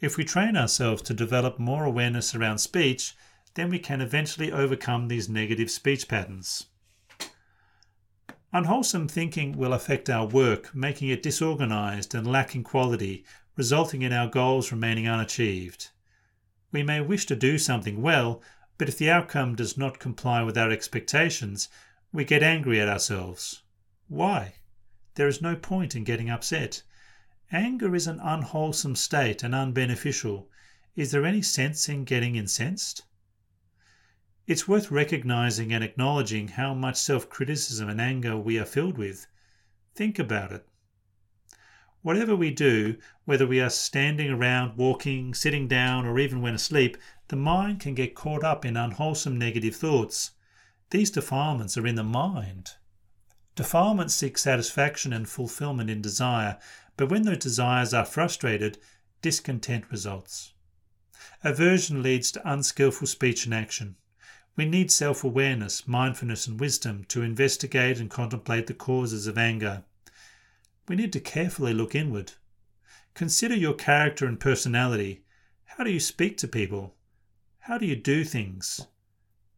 [0.00, 3.14] If we train ourselves to develop more awareness around speech,
[3.54, 6.66] then we can eventually overcome these negative speech patterns.
[8.52, 13.24] Unwholesome thinking will affect our work, making it disorganized and lacking quality,
[13.56, 15.90] resulting in our goals remaining unachieved.
[16.74, 18.42] We may wish to do something well,
[18.78, 21.68] but if the outcome does not comply with our expectations,
[22.12, 23.62] we get angry at ourselves.
[24.08, 24.54] Why?
[25.14, 26.82] There is no point in getting upset.
[27.52, 30.48] Anger is an unwholesome state and unbeneficial.
[30.96, 33.04] Is there any sense in getting incensed?
[34.48, 39.28] It's worth recognizing and acknowledging how much self criticism and anger we are filled with.
[39.94, 40.66] Think about it.
[42.04, 46.98] Whatever we do, whether we are standing around, walking, sitting down, or even when asleep,
[47.28, 50.32] the mind can get caught up in unwholesome negative thoughts.
[50.90, 52.72] These defilements are in the mind.
[53.56, 56.58] Defilements seek satisfaction and fulfillment in desire,
[56.98, 58.76] but when those desires are frustrated,
[59.22, 60.52] discontent results.
[61.42, 63.96] Aversion leads to unskillful speech and action.
[64.56, 69.84] We need self awareness, mindfulness, and wisdom to investigate and contemplate the causes of anger.
[70.86, 72.32] We need to carefully look inward.
[73.14, 75.24] Consider your character and personality.
[75.64, 76.94] How do you speak to people?
[77.60, 78.86] How do you do things?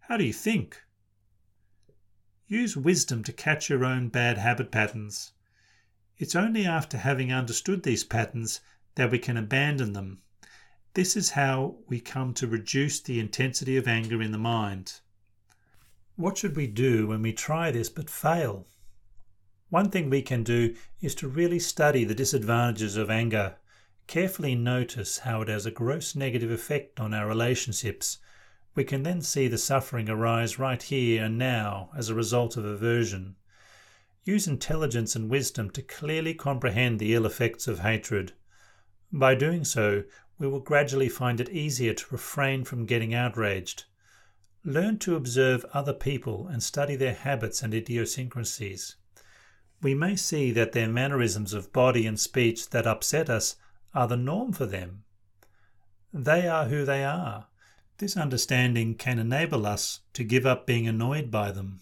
[0.01, 0.83] How do you think?
[2.47, 5.33] Use wisdom to catch your own bad habit patterns.
[6.17, 8.61] It's only after having understood these patterns
[8.95, 10.23] that we can abandon them.
[10.95, 15.01] This is how we come to reduce the intensity of anger in the mind.
[16.15, 18.67] What should we do when we try this but fail?
[19.71, 23.57] One thing we can do is to really study the disadvantages of anger,
[24.07, 28.19] carefully notice how it has a gross negative effect on our relationships
[28.77, 32.65] we can then see the suffering arise right here and now as a result of
[32.67, 33.35] aversion.
[34.23, 38.35] Use intelligence and wisdom to clearly comprehend the ill effects of hatred.
[39.11, 40.05] By doing so,
[40.39, 43.85] we will gradually find it easier to refrain from getting outraged.
[44.63, 48.97] Learn to observe other people and study their habits and idiosyncrasies.
[49.83, 53.57] We may see that their mannerisms of body and speech that upset us
[53.95, 55.05] are the norm for them.
[56.13, 57.49] They are who they are.
[57.99, 61.81] This understanding can enable us to give up being annoyed by them.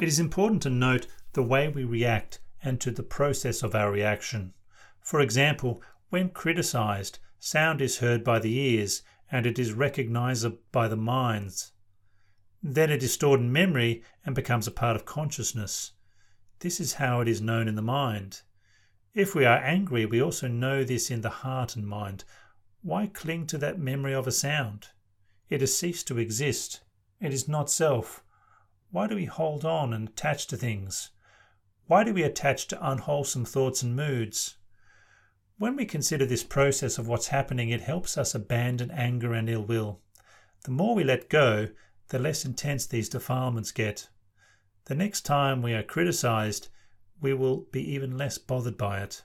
[0.00, 3.90] It is important to note the way we react and to the process of our
[3.90, 4.54] reaction.
[5.00, 10.88] For example, when criticized, sound is heard by the ears and it is recognized by
[10.88, 11.72] the minds.
[12.62, 15.92] Then it is stored in memory and becomes a part of consciousness.
[16.60, 18.42] This is how it is known in the mind.
[19.14, 22.24] If we are angry, we also know this in the heart and mind.
[22.82, 24.88] Why cling to that memory of a sound?
[25.48, 26.80] It has ceased to exist.
[27.20, 28.24] It is not self.
[28.90, 31.10] Why do we hold on and attach to things?
[31.86, 34.56] Why do we attach to unwholesome thoughts and moods?
[35.58, 39.64] When we consider this process of what's happening, it helps us abandon anger and ill
[39.64, 40.00] will.
[40.64, 41.68] The more we let go,
[42.08, 44.08] the less intense these defilements get.
[44.88, 46.70] The next time we are criticized,
[47.20, 49.22] we will be even less bothered by it.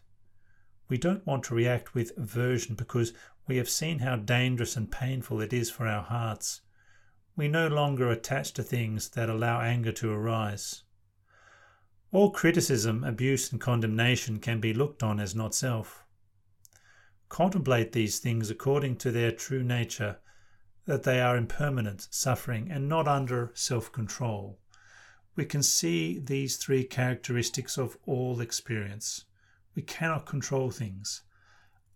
[0.89, 3.13] We don't want to react with aversion because
[3.47, 6.59] we have seen how dangerous and painful it is for our hearts.
[7.37, 10.83] We no longer attach to things that allow anger to arise.
[12.11, 16.03] All criticism, abuse, and condemnation can be looked on as not self.
[17.29, 20.19] Contemplate these things according to their true nature,
[20.87, 24.59] that they are impermanent, suffering, and not under self control.
[25.35, 29.25] We can see these three characteristics of all experience.
[29.75, 31.23] We cannot control things.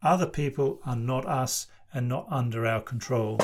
[0.02, 3.40] Other people are not us and not under our control.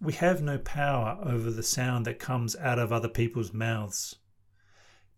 [0.00, 4.16] We have no power over the sound that comes out of other people's mouths.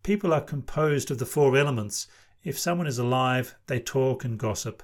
[0.03, 2.07] People are composed of the four elements.
[2.43, 4.83] If someone is alive, they talk and gossip.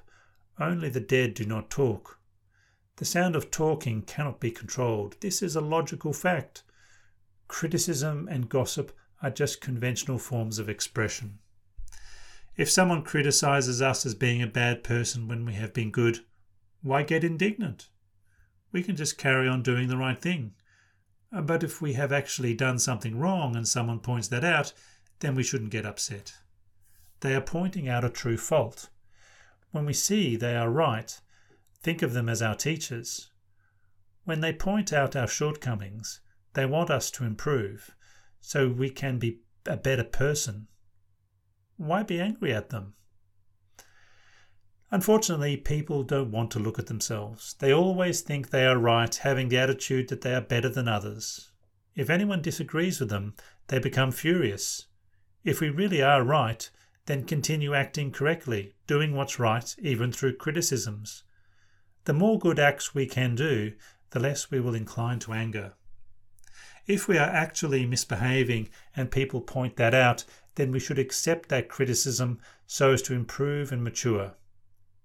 [0.59, 2.19] Only the dead do not talk.
[2.95, 5.17] The sound of talking cannot be controlled.
[5.21, 6.63] This is a logical fact.
[7.51, 11.39] Criticism and gossip are just conventional forms of expression.
[12.55, 16.19] If someone criticizes us as being a bad person when we have been good,
[16.81, 17.89] why get indignant?
[18.71, 20.53] We can just carry on doing the right thing.
[21.29, 24.71] Uh, but if we have actually done something wrong and someone points that out,
[25.19, 26.33] then we shouldn't get upset.
[27.19, 28.87] They are pointing out a true fault.
[29.71, 31.19] When we see they are right,
[31.83, 33.29] think of them as our teachers.
[34.23, 36.21] When they point out our shortcomings,
[36.53, 37.91] they want us to improve
[38.39, 40.67] so we can be a better person.
[41.77, 42.93] Why be angry at them?
[44.89, 47.55] Unfortunately, people don't want to look at themselves.
[47.59, 51.51] They always think they are right, having the attitude that they are better than others.
[51.95, 53.35] If anyone disagrees with them,
[53.67, 54.87] they become furious.
[55.45, 56.69] If we really are right,
[57.05, 61.23] then continue acting correctly, doing what's right, even through criticisms.
[62.03, 63.73] The more good acts we can do,
[64.09, 65.73] the less we will incline to anger.
[66.91, 68.67] If we are actually misbehaving
[68.97, 70.25] and people point that out,
[70.55, 74.33] then we should accept that criticism so as to improve and mature.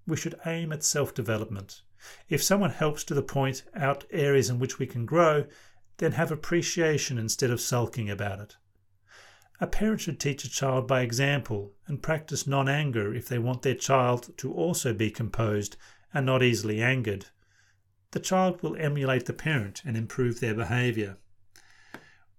[0.05, 1.83] We should aim at self development.
[2.29, 5.47] If someone helps to the point out areas in which we can grow,
[5.99, 8.57] then have appreciation instead of sulking about it.
[9.61, 13.63] A parent should teach a child by example and practice non anger if they want
[13.63, 15.77] their child to also be composed
[16.13, 17.27] and not easily angered.
[18.11, 21.19] The child will emulate the parent and improve their behaviour.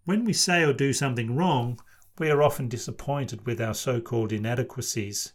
[0.08, 1.82] When we say or do something wrong,
[2.18, 5.34] we are often disappointed with our so called inadequacies.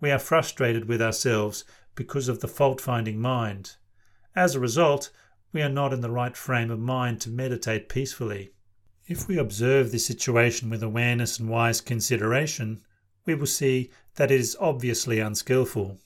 [0.00, 3.76] We are frustrated with ourselves because of the fault finding mind.
[4.34, 5.10] As a result,
[5.52, 8.54] we are not in the right frame of mind to meditate peacefully.
[9.06, 12.80] If we observe the situation with awareness and wise consideration,
[13.26, 16.00] we will see that it is obviously unskilful.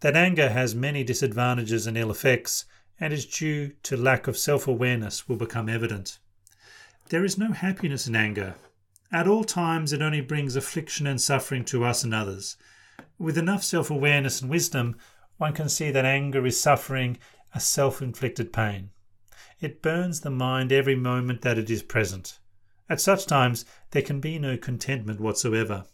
[0.00, 2.64] That anger has many disadvantages and ill effects,
[2.98, 6.18] and is due to lack of self awareness, will become evident.
[7.08, 8.54] There is no happiness in anger.
[9.12, 12.56] At all times, it only brings affliction and suffering to us and others.
[13.18, 14.96] With enough self awareness and wisdom,
[15.36, 17.18] one can see that anger is suffering
[17.54, 18.90] a self inflicted pain.
[19.60, 22.38] It burns the mind every moment that it is present.
[22.88, 25.86] At such times, there can be no contentment whatsoever.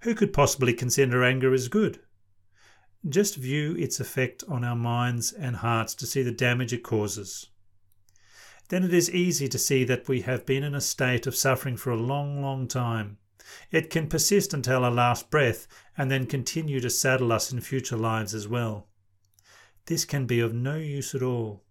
[0.00, 2.00] Who could possibly consider anger as good?
[3.08, 7.50] Just view its effect on our minds and hearts to see the damage it causes.
[8.68, 11.76] Then it is easy to see that we have been in a state of suffering
[11.76, 13.18] for a long, long time.
[13.70, 15.66] It can persist until our last breath
[15.98, 18.88] and then continue to saddle us in future lives as well.
[19.86, 21.64] This can be of no use at all.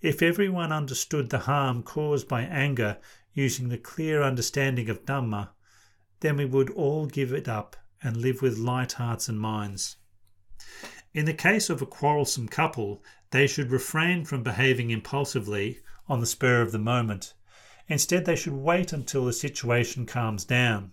[0.00, 2.98] If everyone understood the harm caused by anger
[3.32, 5.50] using the clear understanding of Dhamma,
[6.20, 9.96] then we would all give it up and live with light hearts and minds.
[11.14, 16.26] In the case of a quarrelsome couple, they should refrain from behaving impulsively on the
[16.26, 17.34] spur of the moment.
[17.88, 20.92] Instead, they should wait until the situation calms down.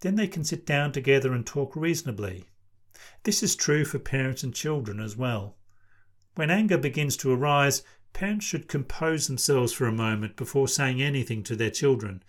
[0.00, 2.44] Then they can sit down together and talk reasonably.
[3.24, 5.56] This is true for parents and children as well.
[6.34, 11.42] When anger begins to arise, parents should compose themselves for a moment before saying anything
[11.44, 12.22] to their children,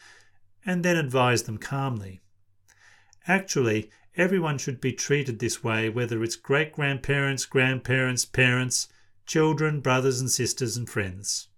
[0.66, 2.22] and then advise them calmly.
[3.28, 8.88] Actually, everyone should be treated this way, whether it's great grandparents, grandparents, parents,
[9.26, 11.50] children, brothers and sisters, and friends.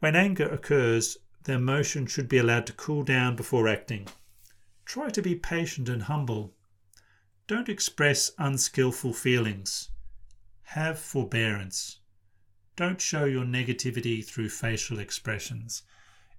[0.00, 4.08] When anger occurs, the emotion should be allowed to cool down before acting.
[4.86, 6.56] Try to be patient and humble.
[7.46, 9.90] Don't express unskillful feelings.
[10.62, 12.00] Have forbearance.
[12.76, 15.82] Don't show your negativity through facial expressions.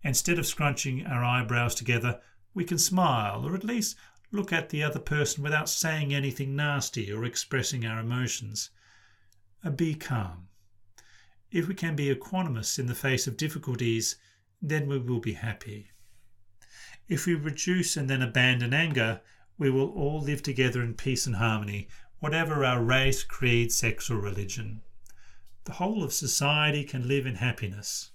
[0.04, 2.20] Instead of scrunching our eyebrows together,
[2.56, 3.96] we can smile or at least
[4.32, 8.72] look at the other person without saying anything nasty or expressing our emotions.
[9.76, 10.48] Be calm.
[11.52, 14.16] If we can be equanimous in the face of difficulties,
[14.62, 15.92] then we will be happy.
[17.10, 19.20] If we reduce and then abandon anger,
[19.58, 21.90] we will all live together in peace and harmony,
[22.20, 24.82] whatever our race, creed, sex, or religion.
[25.66, 28.12] The whole of society can live in happiness.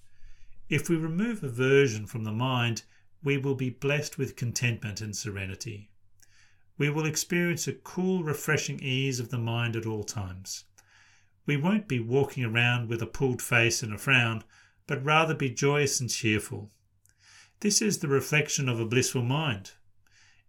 [0.68, 2.84] If we remove aversion from the mind,
[3.22, 5.90] we will be blessed with contentment and serenity.
[6.78, 10.64] We will experience a cool, refreshing ease of the mind at all times.
[11.46, 14.42] We won't be walking around with a pulled face and a frown,
[14.86, 16.70] but rather be joyous and cheerful.
[17.60, 19.72] This is the reflection of a blissful mind.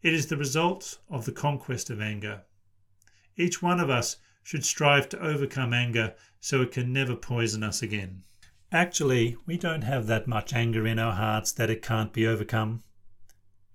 [0.02, 2.44] It is the result of the conquest of anger.
[3.36, 7.82] Each one of us should strive to overcome anger so it can never poison us
[7.82, 8.24] again.
[8.72, 12.84] Actually, we don't have that much anger in our hearts that it can't be overcome.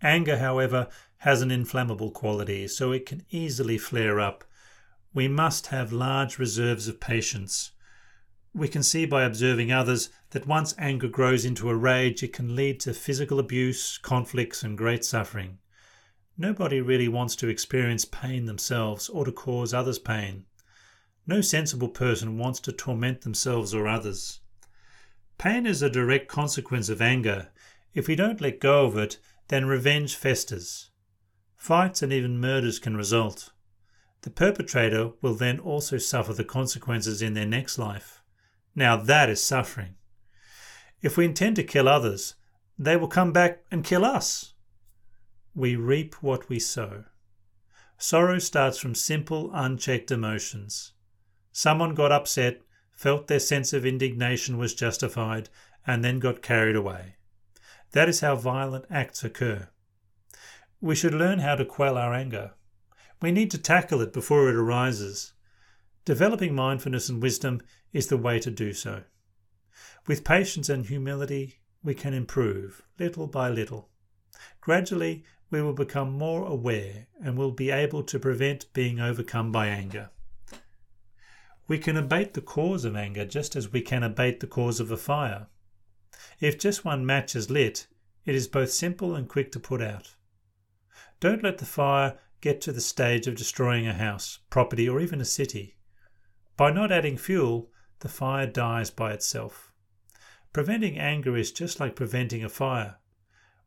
[0.02, 4.44] Anger, however, has an inflammable quality, so it can easily flare up.
[5.14, 7.72] We must have large reserves of patience.
[8.54, 12.56] We can see by observing others that once anger grows into a rage, it can
[12.56, 15.58] lead to physical abuse, conflicts, and great suffering.
[16.38, 20.46] Nobody really wants to experience pain themselves or to cause others pain.
[21.26, 24.40] No sensible person wants to torment themselves or others.
[25.38, 27.50] Pain is a direct consequence of anger.
[27.94, 30.90] If we don't let go of it, then revenge festers.
[31.56, 33.51] Fights and even murders can result.
[34.22, 38.22] The perpetrator will then also suffer the consequences in their next life.
[38.74, 39.96] Now that is suffering.
[41.02, 42.36] If we intend to kill others,
[42.78, 44.54] they will come back and kill us.
[45.54, 47.04] We reap what we sow.
[47.98, 50.92] Sorrow starts from simple, unchecked emotions.
[51.52, 52.62] Someone got upset,
[52.92, 55.48] felt their sense of indignation was justified,
[55.86, 57.16] and then got carried away.
[57.90, 59.68] That is how violent acts occur.
[60.80, 62.52] We should learn how to quell our anger.
[63.22, 65.32] We need to tackle it before it arises.
[66.04, 67.62] Developing mindfulness and wisdom
[67.92, 69.04] is the way to do so.
[70.08, 73.88] With patience and humility, we can improve little by little.
[74.60, 79.68] Gradually, we will become more aware and will be able to prevent being overcome by
[79.68, 80.10] anger.
[81.68, 84.90] We can abate the cause of anger just as we can abate the cause of
[84.90, 85.46] a fire.
[86.40, 87.86] If just one match is lit,
[88.26, 90.16] it is both simple and quick to put out.
[91.20, 95.20] Don't let the fire get to the stage of destroying a house, property, or even
[95.20, 95.76] a city.
[96.56, 97.70] By not adding fuel,
[98.00, 99.72] the fire dies by itself.
[100.52, 102.96] Preventing anger is just like preventing a fire.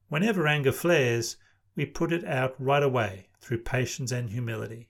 [0.10, 1.38] Whenever anger flares,
[1.76, 4.90] we put it out right away through patience and humility.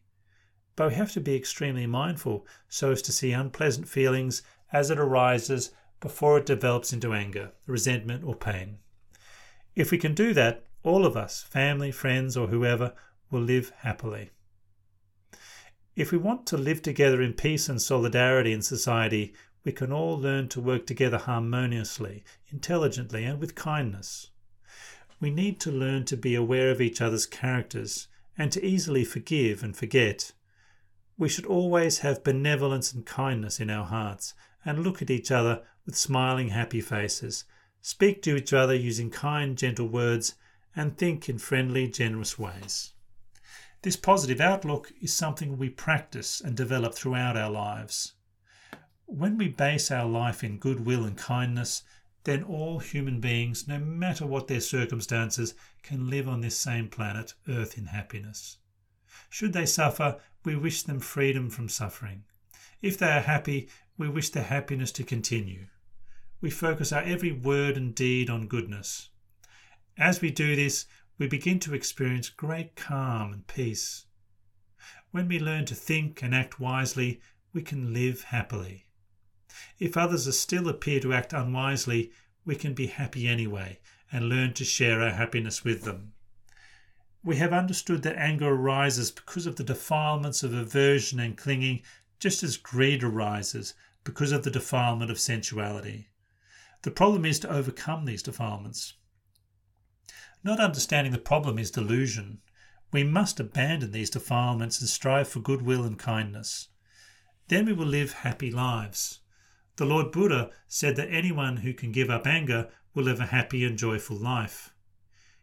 [0.75, 4.41] But we have to be extremely mindful so as to see unpleasant feelings
[4.73, 5.71] as it arises
[6.01, 8.79] before it develops into anger, resentment, or pain.
[9.75, 12.93] If we can do that, all of us, family, friends, or whoever,
[13.35, 14.29] will live happily.
[15.93, 19.33] If we want to live together in peace and solidarity in society,
[19.65, 24.29] we can all learn to work together harmoniously, intelligently, and with kindness.
[25.19, 28.07] We need to learn to be aware of each other's characters
[28.37, 30.31] and to easily forgive and forget.
[31.17, 34.33] We should always have benevolence and kindness in our hearts
[34.63, 37.43] and look at each other with smiling, happy faces,
[37.81, 40.35] speak to each other using kind, gentle words,
[40.73, 42.93] and think in friendly, generous ways.
[43.85, 48.13] This positive outlook is something we practice and develop throughout our lives.
[49.05, 51.83] When we base our life in goodwill and kindness,
[52.23, 57.35] then all human beings, no matter what their circumstances, can live on this same planet,
[57.47, 58.57] Earth, in happiness.
[59.29, 62.23] Should they suffer, we wish them freedom from suffering.
[62.81, 63.69] If they are happy,
[63.99, 65.67] we wish their happiness to continue.
[66.41, 69.09] We focus our every word and deed on goodness.
[69.95, 70.87] As we do this,
[71.17, 74.05] we begin to experience great calm and peace.
[75.11, 77.21] When we learn to think and act wisely,
[77.53, 78.87] we can live happily.
[79.79, 82.11] If others still appear to act unwisely,
[82.43, 83.79] we can be happy anyway
[84.11, 86.13] and learn to share our happiness with them.
[87.23, 91.81] We have understood that anger arises because of the defilements of aversion and clinging
[92.19, 96.09] just as greed arises because of the defilement of sensuality.
[96.83, 98.93] The problem is to overcome these defilements.
[100.45, 102.39] Not understanding the problem is delusion.
[102.91, 106.67] We must abandon these defilements and strive for goodwill and kindness.
[107.47, 109.21] Then we will live happy lives.
[109.77, 113.65] The Lord Buddha said that anyone who can give up anger will live a happy
[113.65, 114.71] and joyful life.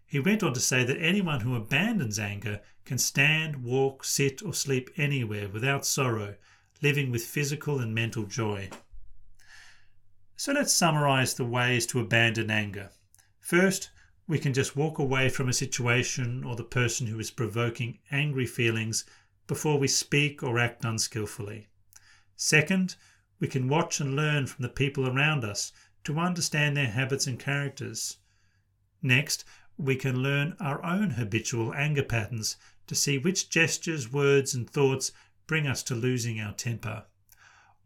[0.06, 4.54] He went on to say that anyone who abandons anger can stand, walk, sit, or
[4.54, 6.36] sleep anywhere without sorrow,
[6.80, 8.70] living with physical and mental joy.
[10.36, 12.90] So let's summarize the ways to abandon anger.
[13.40, 13.90] First,
[14.26, 18.46] we can just walk away from a situation or the person who is provoking angry
[18.46, 19.04] feelings
[19.46, 21.66] before we speak or act unskillfully.
[22.36, 22.96] Second,
[23.40, 25.72] we can watch and learn from the people around us
[26.04, 28.18] to understand their habits and characters.
[29.02, 29.44] Next,
[29.76, 32.56] we can learn our own habitual anger patterns
[32.86, 35.12] to see which gestures, words, and thoughts
[35.46, 37.04] bring us to losing our temper.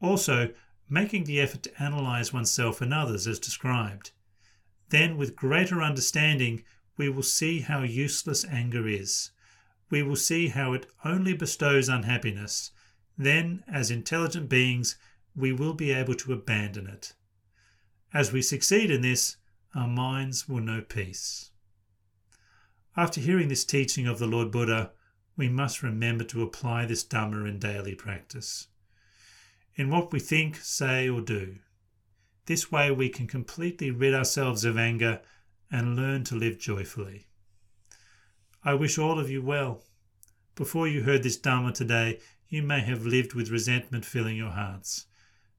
[0.00, 0.52] Also,
[0.88, 4.10] making the effort to analyze oneself and others as described.
[4.88, 6.64] Then, with greater understanding,
[6.96, 9.30] we will see how useless anger is.
[9.90, 12.70] We will see how it only bestows unhappiness.
[13.18, 14.96] Then, as intelligent beings,
[15.34, 17.14] we will be able to abandon it.
[18.12, 19.36] As we succeed in this,
[19.74, 21.50] our minds will know peace.
[22.96, 24.92] After hearing this teaching of the Lord Buddha,
[25.36, 28.68] we must remember to apply this Dhamma in daily practice.
[29.74, 31.58] In what we think, say, or do.
[32.46, 35.20] This way we can completely rid ourselves of anger
[35.70, 37.26] and learn to live joyfully.
[38.62, 39.82] I wish all of you well.
[40.54, 45.06] Before you heard this Dharma today, you may have lived with resentment filling your hearts.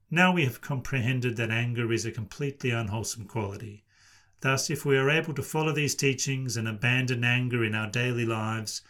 [0.10, 3.84] Now we have comprehended that anger is a completely unwholesome quality.
[4.40, 8.26] Thus, if we are able to follow these teachings and abandon anger in our daily
[8.26, 8.82] lives,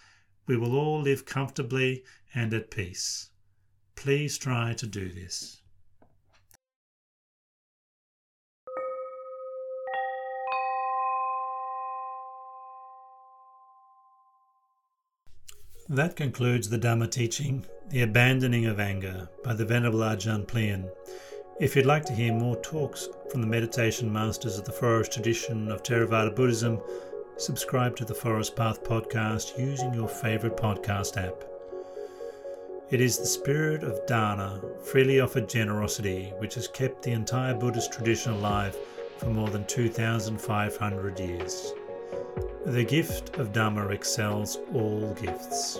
[0.46, 2.04] we will all live comfortably
[2.36, 3.32] and at peace.
[3.96, 5.62] Please try to do this.
[15.90, 20.90] That concludes the Dhamma teaching, The Abandoning of Anger, by the Venerable Ajahn Plien.
[21.62, 25.72] If you'd like to hear more talks from the meditation masters of the Forest tradition
[25.72, 26.82] of Theravada Buddhism,
[27.38, 31.46] subscribe to the Forest Path podcast using your favourite podcast app.
[32.92, 37.94] It is the spirit of dana, freely offered generosity, which has kept the entire Buddhist
[37.94, 38.76] tradition alive
[39.20, 41.72] for more than 2,500 years.
[42.68, 45.80] The gift of Dhamma excels all gifts.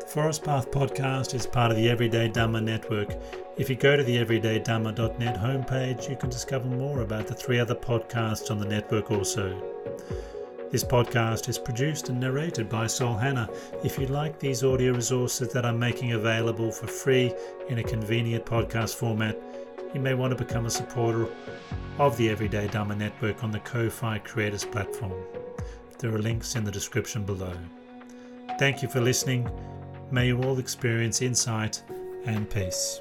[0.00, 3.16] The Forest Path Podcast is part of the Everyday Dhamma Network.
[3.56, 7.74] If you go to the everydaydhamma.net homepage, you can discover more about the three other
[7.74, 9.58] podcasts on the network also.
[10.70, 13.48] This podcast is produced and narrated by Sol Hanna.
[13.82, 17.32] If you like these audio resources that I'm making available for free
[17.70, 19.38] in a convenient podcast format,
[19.94, 21.28] you may want to become a supporter
[21.98, 25.12] of the Everyday Dhamma Network on the Ko-Fi Creators platform.
[25.98, 27.54] There are links in the description below.
[28.58, 29.48] Thank you for listening
[30.12, 31.82] May you all experience insight
[32.26, 33.00] and peace.